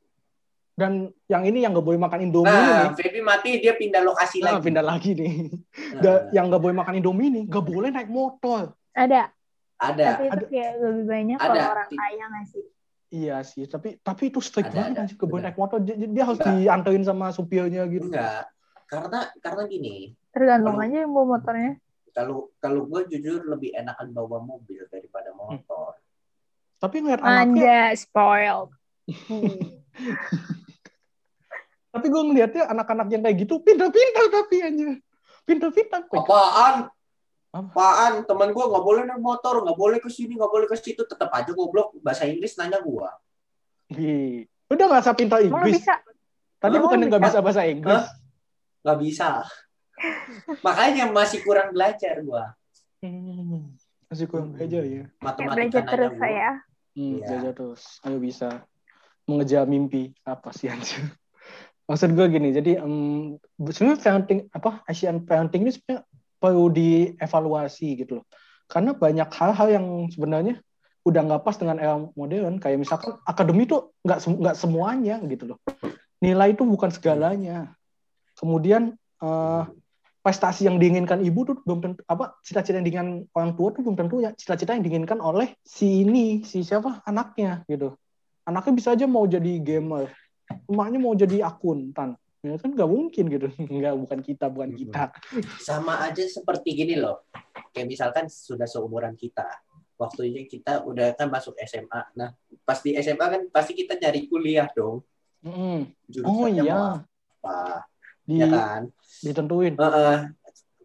[0.72, 0.92] dan
[1.28, 2.96] yang ini yang gak boleh makan Indomie Nah, nih.
[2.96, 4.64] Feby mati dia pindah lokasi Nah, lagi.
[4.64, 5.34] pindah lagi nih.
[5.92, 8.72] Nah, Da- yang gak boleh makan Indomie nih, gak boleh naik motor.
[8.96, 9.28] Ada.
[9.76, 10.04] ada.
[10.16, 10.44] Tapi itu Ada.
[10.48, 11.44] kayak lebih banyak Ada.
[11.44, 12.64] kalau orang kaya nggak sih?
[13.10, 15.50] Iya sih, tapi tapi itu strict Ada, banget boleh Benar.
[15.50, 15.78] naik motor.
[15.82, 16.54] Dia, dia harus Enggak.
[16.62, 18.06] dianterin sama supirnya gitu.
[18.06, 18.46] Enggak.
[18.86, 21.72] Karena karena gini, Tergantung Kalau- aja yang bawa motornya.
[22.10, 25.98] kalau kalau gue jujur lebih enakan bawa mobil daripada motor.
[26.78, 28.70] Tapi ngeliat anaknya, Anda spoiled.
[31.90, 34.90] tapi gue ngeliatnya anak-anak yang kayak gitu pintar-pintar tapi aja.
[35.42, 36.06] Pintar-pintar.
[36.06, 36.86] Apaan?
[37.50, 37.66] Apa?
[37.66, 38.12] Apaan?
[38.24, 41.02] Teman gue nggak boleh naik motor, nggak boleh ke sini, nggak boleh ke situ.
[41.02, 43.08] Tetap aja goblok bahasa Inggris nanya gue.
[44.70, 45.82] Udah gak usah pintar Inggris.
[45.82, 45.98] bisa?
[46.62, 47.30] Tadi bukan nggak bisa.
[47.34, 48.06] bisa bahasa Inggris.
[48.86, 49.28] Nggak bisa.
[50.62, 52.44] Makanya masih kurang belajar gue.
[53.02, 53.74] Hmm,
[54.06, 55.04] masih kurang aja ya.
[55.10, 56.20] Kayak Matematika belajar terus gua.
[56.22, 56.50] saya.
[56.54, 57.26] Hmm, Iya.
[57.26, 57.82] belajar terus.
[58.06, 58.48] Ayo bisa
[59.26, 61.02] mengejar mimpi apa sih anjir?
[61.90, 63.34] Maksud gue gini, jadi em,
[63.66, 66.06] sebenarnya parenting apa Asian parenting ini sebenarnya
[66.40, 68.26] perlu dievaluasi gitu loh.
[68.66, 70.58] Karena banyak hal-hal yang sebenarnya
[71.04, 72.56] udah nggak pas dengan era modern.
[72.56, 75.58] Kayak misalkan akademi tuh nggak nggak semuanya gitu loh.
[76.24, 77.76] Nilai itu bukan segalanya.
[78.34, 79.62] Kemudian eh,
[80.20, 83.96] prestasi yang diinginkan ibu tuh belum tentu apa cita-cita yang diinginkan orang tua tuh belum
[83.96, 87.96] tentu ya cita-cita yang diinginkan oleh si ini si siapa anaknya gitu
[88.44, 90.12] anaknya bisa aja mau jadi gamer
[90.68, 95.12] emaknya mau jadi akuntan ya kan nggak mungkin gitu nggak bukan kita bukan kita
[95.60, 97.28] Sama aja seperti gini loh.
[97.70, 99.46] Kayak misalkan sudah seumuran kita.
[100.00, 102.16] Waktunya kita udah kan masuk SMA.
[102.16, 102.32] Nah,
[102.64, 105.04] pas di SMA kan pasti kita nyari kuliah dong.
[105.44, 105.92] Mm.
[106.08, 106.74] Jurusannya oh iya
[107.40, 107.88] apa,
[108.28, 108.82] di ya kan?
[109.24, 110.16] ditentuin Heeh.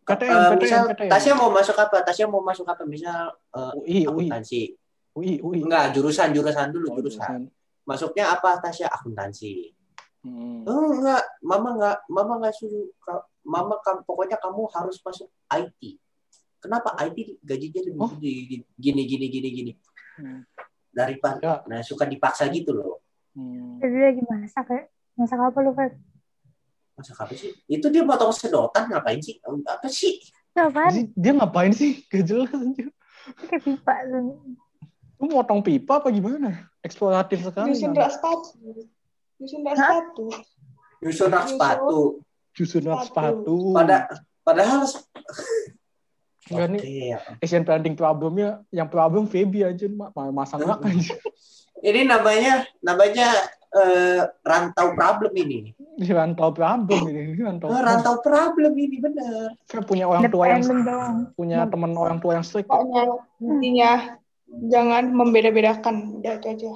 [0.06, 1.98] PTN Eh, PTN misal PTN Tasya mau masuk apa?
[2.06, 2.88] Tasya mau masuk apa?
[2.88, 4.64] Misal eh, UI akuntansi.
[5.18, 7.52] UI UI Enggak, jurusan jurusan dulu Oh, jurusan.
[7.84, 8.88] Masuknya apa Tasya?
[8.88, 9.75] Akuntansi.
[10.26, 10.66] Hmm.
[10.66, 12.90] Oh, enggak, mama enggak, mama enggak suruh
[13.46, 16.02] mama kamu pokoknya kamu harus masuk IT.
[16.58, 18.10] Kenapa IT gajinya lebih Oh.
[18.18, 18.34] gede,
[18.74, 19.72] gini gini gini gini
[20.18, 20.42] Hmm.
[20.90, 21.70] daripada Ya.
[21.70, 23.06] nah suka dipaksa gitu loh.
[23.38, 23.78] Hmm.
[23.78, 24.82] Jadi lagi masak ya?
[25.14, 25.94] Masak apa lu, Feb?
[26.96, 27.52] Masa apa sih?
[27.68, 29.38] Itu dia potong sedotan ngapain sih?
[29.46, 30.26] Apa sih?
[30.56, 32.90] Jadi dia ngapain sih gak jelas anjir.
[33.46, 34.42] Kayak pipa tuh.
[35.16, 38.12] lu motong pipa apa gimana eksploratif sekali Nyusun Nanda.
[39.36, 40.26] Nyusun rak sepatu.
[41.04, 41.52] Nyusun rak Nyusun.
[41.60, 42.02] sepatu.
[42.56, 43.98] Susun rak sepatu Pada
[44.48, 44.88] padahal
[46.46, 47.20] Enggak nih ya.
[47.42, 51.18] Asian parenting problemnya yang problem Feby aja ma- ma- masang rak aja
[51.84, 53.28] Ini namanya namanya
[53.76, 55.76] eh, rantau problem ini.
[56.00, 59.52] Ini rantau problem ini rantau Oh, rantau problem ini bener.
[59.68, 60.64] Saya punya orang tua yang
[61.36, 63.04] punya teman orang tua yang strict Pokoknya
[63.44, 63.92] intinya
[64.72, 66.24] jangan membeda-bedakan.
[66.24, 66.74] Udah itu aja.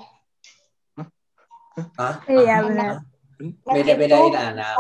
[1.96, 2.16] Hah?
[2.28, 2.94] Iya, benar.
[3.40, 4.76] Anak Beda-bedain itu anak.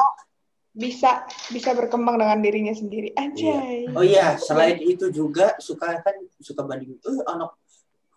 [0.70, 3.12] bisa bisa berkembang dengan dirinya sendiri.
[3.16, 3.90] Anjay.
[3.96, 6.96] Oh iya, selain itu juga suka kan suka banding.
[7.04, 7.56] Eh anak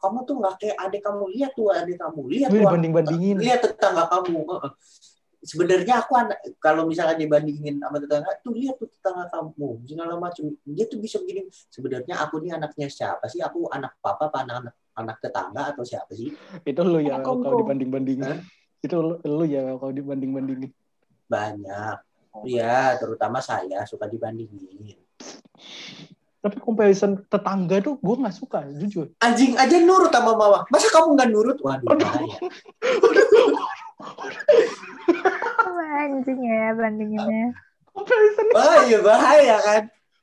[0.03, 3.37] kamu tuh nggak kayak adik kamu lihat tuh adik kamu lihat tuh dibanding-bandingin.
[3.39, 4.39] lihat tetangga kamu.
[4.47, 4.73] Heeh.
[5.43, 10.45] Sebenarnya aku anak kalau misalnya dibandingin sama tetangga tuh lihat tuh tetangga kamu segala macam
[10.67, 11.47] dia tuh bisa begini.
[11.51, 13.43] Sebenarnya aku nih anaknya siapa sih?
[13.43, 16.35] Aku anak papa apa anak anak tetangga atau siapa sih?
[16.63, 17.59] itu lu ya kalau kongko.
[17.63, 18.62] dibanding-bandingin Hah?
[18.83, 20.71] Itu lu, lu ya kalau dibanding-bandingin
[21.25, 21.97] Banyak.
[22.43, 24.99] Iya, terutama saya suka dibandingin.
[26.39, 30.67] tapi comparison tetangga tuh gue nggak suka jujur Anjing aja nurut sama mama.
[30.69, 31.57] Masa kamu nggak nurut?
[31.63, 32.37] Waduh, bahaya.
[36.03, 37.55] Anjing ya bandinginnya.
[37.93, 39.83] comparison Bahaya, bahaya kan?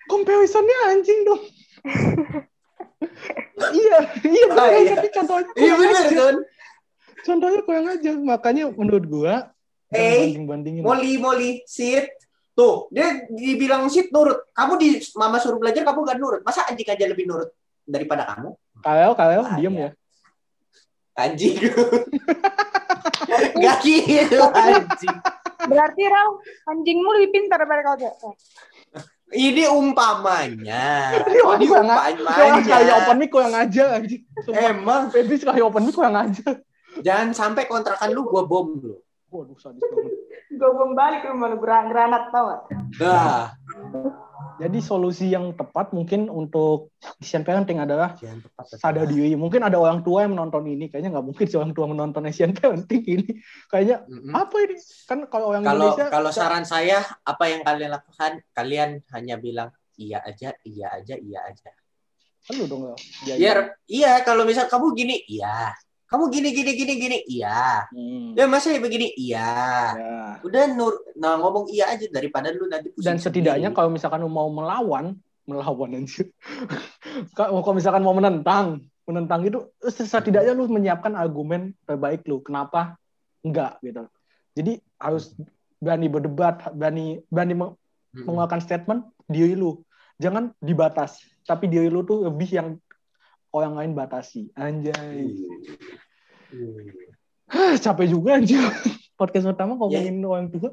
[0.09, 1.37] comparisonnya anjing dong
[3.77, 4.97] iya iya Ah, iya.
[4.97, 6.09] tapi contohnya Iya aja.
[6.17, 6.35] kan?
[7.21, 9.51] Contohnya kurang aja makanya menurut gua
[9.89, 12.13] Eh, banding Molly, Molly, sit.
[12.53, 14.49] Tuh, dia dibilang sit nurut.
[14.53, 16.41] Kamu di mama suruh belajar, kamu gak nurut.
[16.43, 17.49] Masa anjing aja lebih nurut
[17.84, 18.53] daripada kamu?
[18.79, 19.82] kalau kalau Ah, diem iya.
[19.82, 19.89] ya
[21.19, 21.55] Anjing.
[23.60, 25.17] gak gitu, anjing.
[25.60, 26.29] Berarti Rau,
[26.65, 28.34] anjingmu lebih pintar daripada kau.
[29.29, 31.13] Eh, Ini umpamanya.
[31.27, 32.62] Ini umpamanya.
[32.62, 34.21] sekali open mic kok yang aja anjing.
[34.49, 36.47] Emang Feby sekali open mic kok yang aja.
[37.01, 38.99] Jangan sampai kontrakan lu gua bom lu.
[39.29, 40.13] Waduh sadis banget.
[40.59, 42.62] Gue belum balik ke rumah lu geran- granat tau gak?
[42.99, 43.53] Nah,
[44.59, 46.91] Jadi solusi yang tepat mungkin untuk
[47.23, 48.12] Asian Parenting adalah
[48.75, 49.31] sadar diri.
[49.39, 50.91] Mungkin ada orang tua yang menonton ini.
[50.91, 53.39] Kayaknya nggak mungkin sih orang tua menonton Asian Parenting ini.
[53.71, 54.35] Kayaknya Mm-mm.
[54.35, 54.75] apa ini?
[55.07, 58.31] Kan kalau orang Kalau Indonesia kalau saran saya apa yang kalian lakukan?
[58.51, 61.71] Kalian hanya bilang iya aja, iya aja, iya aja.
[62.51, 62.99] lu dong.
[63.23, 63.57] Ya, Biar
[63.88, 65.71] iya kalau misal kamu gini, iya.
[66.09, 67.85] Kamu gini gini gini gini, iya.
[67.93, 68.33] Hmm.
[68.33, 69.53] Ya masa ya begini, iya.
[69.93, 70.21] Ya.
[70.41, 73.77] Udah nur, nah ngomong iya aja daripada lu nanti pusing Dan setidaknya sendiri.
[73.77, 75.13] kalau misalkan lu mau melawan,
[75.45, 76.33] melawan anjir.
[77.37, 82.41] kalau kalau misalkan mau menentang, menentang itu setidaknya lu menyiapkan argumen terbaik lu.
[82.41, 82.97] Kenapa
[83.45, 84.09] enggak gitu.
[84.57, 85.37] Jadi harus
[85.77, 87.77] berani berdebat, berani berani meng-
[88.09, 88.25] Mm-mm.
[88.25, 89.85] mengeluarkan statement diri lu.
[90.17, 92.67] Jangan dibatas, tapi diri lu tuh lebih yang
[93.49, 94.49] orang lain batasi.
[94.53, 95.29] Anjay.
[96.49, 97.77] Hmm.
[97.77, 98.62] Capek juga anjir.
[99.13, 99.77] Podcast pertama Ya.
[99.77, 100.69] ngomongin orang tua.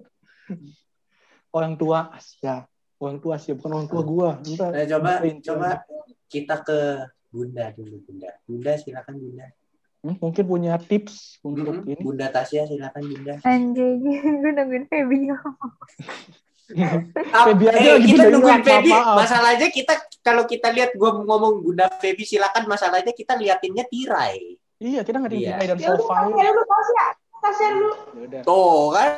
[1.51, 2.69] Orang tua Asia.
[2.97, 4.31] Orang tua Asia, bukan orang tua gua.
[4.41, 5.69] Entar, Nah, coba entar- coba
[6.29, 6.79] kita ke
[7.29, 8.31] Bunda dulu Bunda.
[8.45, 9.47] Bunda silakan Bunda.
[10.01, 11.91] Hmm, mungkin punya tips untuk Mm-mm.
[11.93, 12.03] ini.
[12.05, 13.35] Bunda Tasya silakan Bunda.
[13.43, 13.97] Anjing,
[14.41, 15.19] gue nungguin Feby.
[16.67, 19.15] Feby aja eh, lagi kita nungguin maaf.
[19.23, 24.59] Masalahnya kita kalau kita lihat gue ngomong Bunda Feby silakan masalahnya kita liatinnya tirai.
[24.83, 25.55] Iya, kita nggak Iya.
[25.57, 26.17] ada dan Ya udah, sofa.
[26.27, 26.35] Dulu.
[26.37, 26.51] Ya
[28.27, 28.43] udah.
[28.43, 29.11] Tuh kan.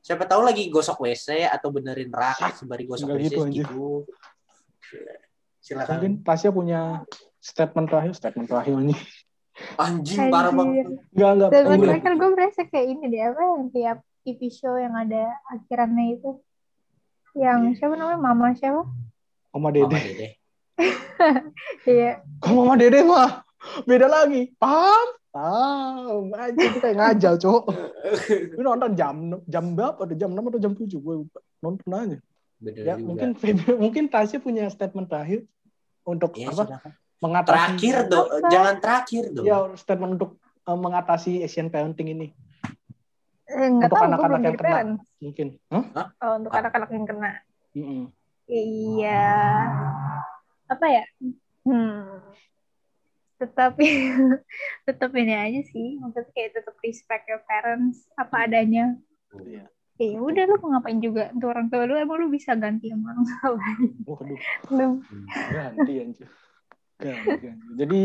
[0.00, 3.86] Siapa tahu lagi gosok WC atau benerin rak sembari gosok Enggak WC gitu, gitu.
[5.60, 5.98] Silakan.
[5.98, 7.04] Mungkin Tasya punya
[7.42, 8.96] statement terakhir, statement terakhir ini.
[9.76, 10.88] Anjing parah banget.
[11.12, 11.50] Enggak, enggak.
[11.52, 11.78] Enggak.
[11.84, 16.30] terakhir gue berasa kayak ini deh, apa yang tiap TV show yang ada akhirannya itu.
[17.32, 18.18] Yang siapa namanya?
[18.18, 18.84] Mama siapa?
[19.50, 19.98] Mama Mama Dede.
[19.98, 20.28] Dede.
[21.84, 22.24] Iya.
[22.40, 23.44] Kalau Mama Dede mah
[23.84, 24.52] beda lagi.
[24.56, 25.06] Paham?
[25.30, 26.32] Paham.
[26.32, 27.62] Aja kayak ngajal, Cok.
[28.56, 29.14] Gue nonton jam
[29.46, 30.00] jam berapa?
[30.02, 31.14] Ada jam 6 atau jam 7 gue
[31.60, 32.18] nonton aja.
[32.60, 33.04] Bener Ya, juga.
[33.04, 33.28] mungkin
[33.78, 35.44] mungkin Tasya punya statement terakhir
[36.02, 36.64] untuk Ya, apa?
[36.66, 36.92] silakan.
[37.20, 39.44] Mengatasi Terakhir dong, jangan terakhir dong.
[39.44, 42.28] Ya, statement untuk eh, mengatasi Asian parenting ini.
[43.50, 44.80] Eh, Nggak Untuk tahu, gue anak-anak yang kena.
[45.18, 45.46] Mungkin.
[45.70, 46.06] Hah?
[46.22, 47.32] Oh, untuk anak-anak yang kena.
[47.74, 48.02] Mm-mm.
[48.50, 49.26] Iya.
[50.70, 51.04] Apa ya?
[51.66, 52.22] Hmm.
[53.40, 53.74] Tetap
[54.86, 55.98] tetap ini aja sih.
[55.98, 58.94] Maksudnya kayak tetap respect your parents apa adanya.
[59.34, 59.66] Iya.
[60.00, 63.12] Ya udah lu mau ngapain juga untuk orang tua lu emang lu bisa ganti sama
[63.12, 63.90] orang tua lain.
[64.08, 64.38] Waduh,
[64.72, 64.88] Lu
[65.52, 66.28] ganti anjir.
[66.96, 67.64] Ganti, ganti.
[67.76, 68.02] Jadi,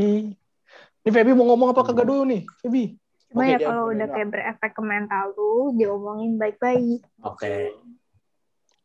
[1.07, 2.43] ini Feby mau ngomong apa kagak dulu nih?
[2.59, 2.99] Feby.
[3.35, 7.03] Cuma Oke, ya kalau udah kayak berefek ke mental lu diomongin baik-baik.
[7.19, 7.75] Oke.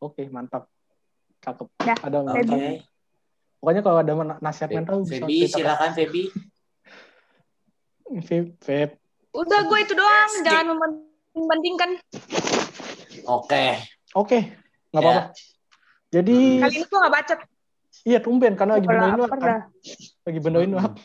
[0.03, 0.67] Oke, mantap.
[1.39, 1.71] Cakep.
[1.79, 2.27] Dah, Ada Oke.
[2.27, 2.59] mantap.
[3.63, 5.55] Pokoknya kalau ada nasihat Fe- mental bisa Feby cerita.
[5.55, 6.23] silakan Feby.
[8.27, 8.89] Feb, Feb.
[9.31, 10.31] Udah gue itu doang.
[10.43, 10.75] Jangan
[11.31, 11.89] membandingkan.
[13.23, 13.79] Oke.
[14.11, 14.51] Oke,
[14.91, 15.21] nggak apa-apa.
[15.23, 15.25] Ya.
[16.11, 17.39] Jadi, Kali ini gue gak bacot.
[18.03, 19.71] iya tumben karena lagi benerin lapar kan.
[20.27, 20.99] Lagi benerin lap.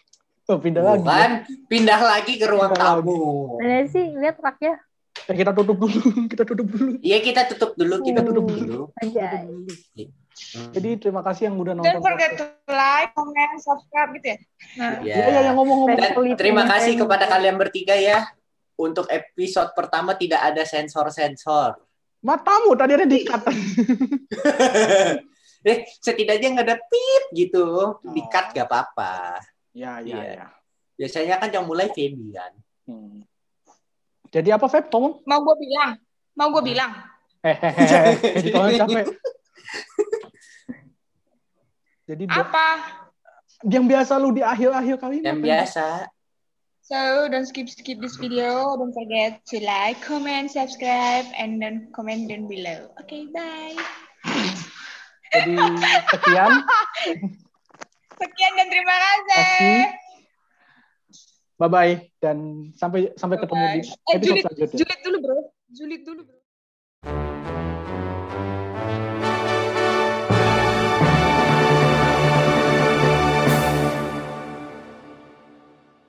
[0.46, 1.02] Oh, pindah lagi.
[1.02, 1.30] Bukan,
[1.66, 3.58] pindah lagi ke ruang Pindah tamu.
[3.58, 4.78] Mana sih lihat raknya
[5.26, 5.98] Eh, kita tutup dulu.
[6.32, 6.90] kita tutup dulu.
[7.02, 8.28] Iya kita tutup dulu, kita Hmm.
[8.30, 8.80] tutup dulu.
[8.94, 9.66] Hmm.
[10.70, 11.88] Jadi terima kasih yang udah nonton.
[11.88, 14.38] Don't forget to like, comment, subscribe gitu ya.
[14.76, 15.14] Nah, Ya.
[15.16, 15.96] Iya, iya, yang ngomong-ngomong.
[15.96, 18.28] Dan Special terima kasih kepada kalian bertiga ya.
[18.76, 21.80] Untuk episode pertama tidak ada sensor-sensor.
[22.20, 23.40] Matamu tadi ada dikat.
[25.66, 27.96] eh, setidaknya nggak ada pip gitu.
[28.12, 29.40] Di-cut gak apa-apa.
[29.76, 30.32] Ya, ya, Iya.
[30.40, 30.46] ya.
[30.96, 32.52] Biasanya kan yang mulai Feby kan.
[32.88, 33.20] Hmm.
[34.32, 34.88] Jadi apa, Feb?
[34.88, 35.20] Ngomong?
[35.22, 35.90] Mau gue bilang.
[36.32, 36.92] Mau gue bilang.
[37.44, 38.16] Hehehe.
[38.40, 39.06] Jadi kalau capek.
[42.06, 42.66] Jadi dia- Apa?
[43.66, 45.26] yang biasa lu di akhir-akhir kali ini.
[45.26, 45.46] Yang apa?
[45.48, 45.86] biasa.
[46.86, 48.78] So, don't skip skip this video.
[48.78, 52.94] Don't forget to like, comment, subscribe, and then comment down below.
[53.02, 53.74] Okay, bye.
[55.34, 55.54] Jadi
[56.14, 56.52] sekian.
[58.16, 59.72] Sekian dan terima kasih.
[61.56, 62.36] Bye bye dan
[62.76, 63.80] sampai sampai ketemu di Bye.
[63.80, 64.76] Eh, episode julid, selanjutnya.
[64.76, 65.38] julid dulu bro.
[65.72, 66.35] Julid dulu bro.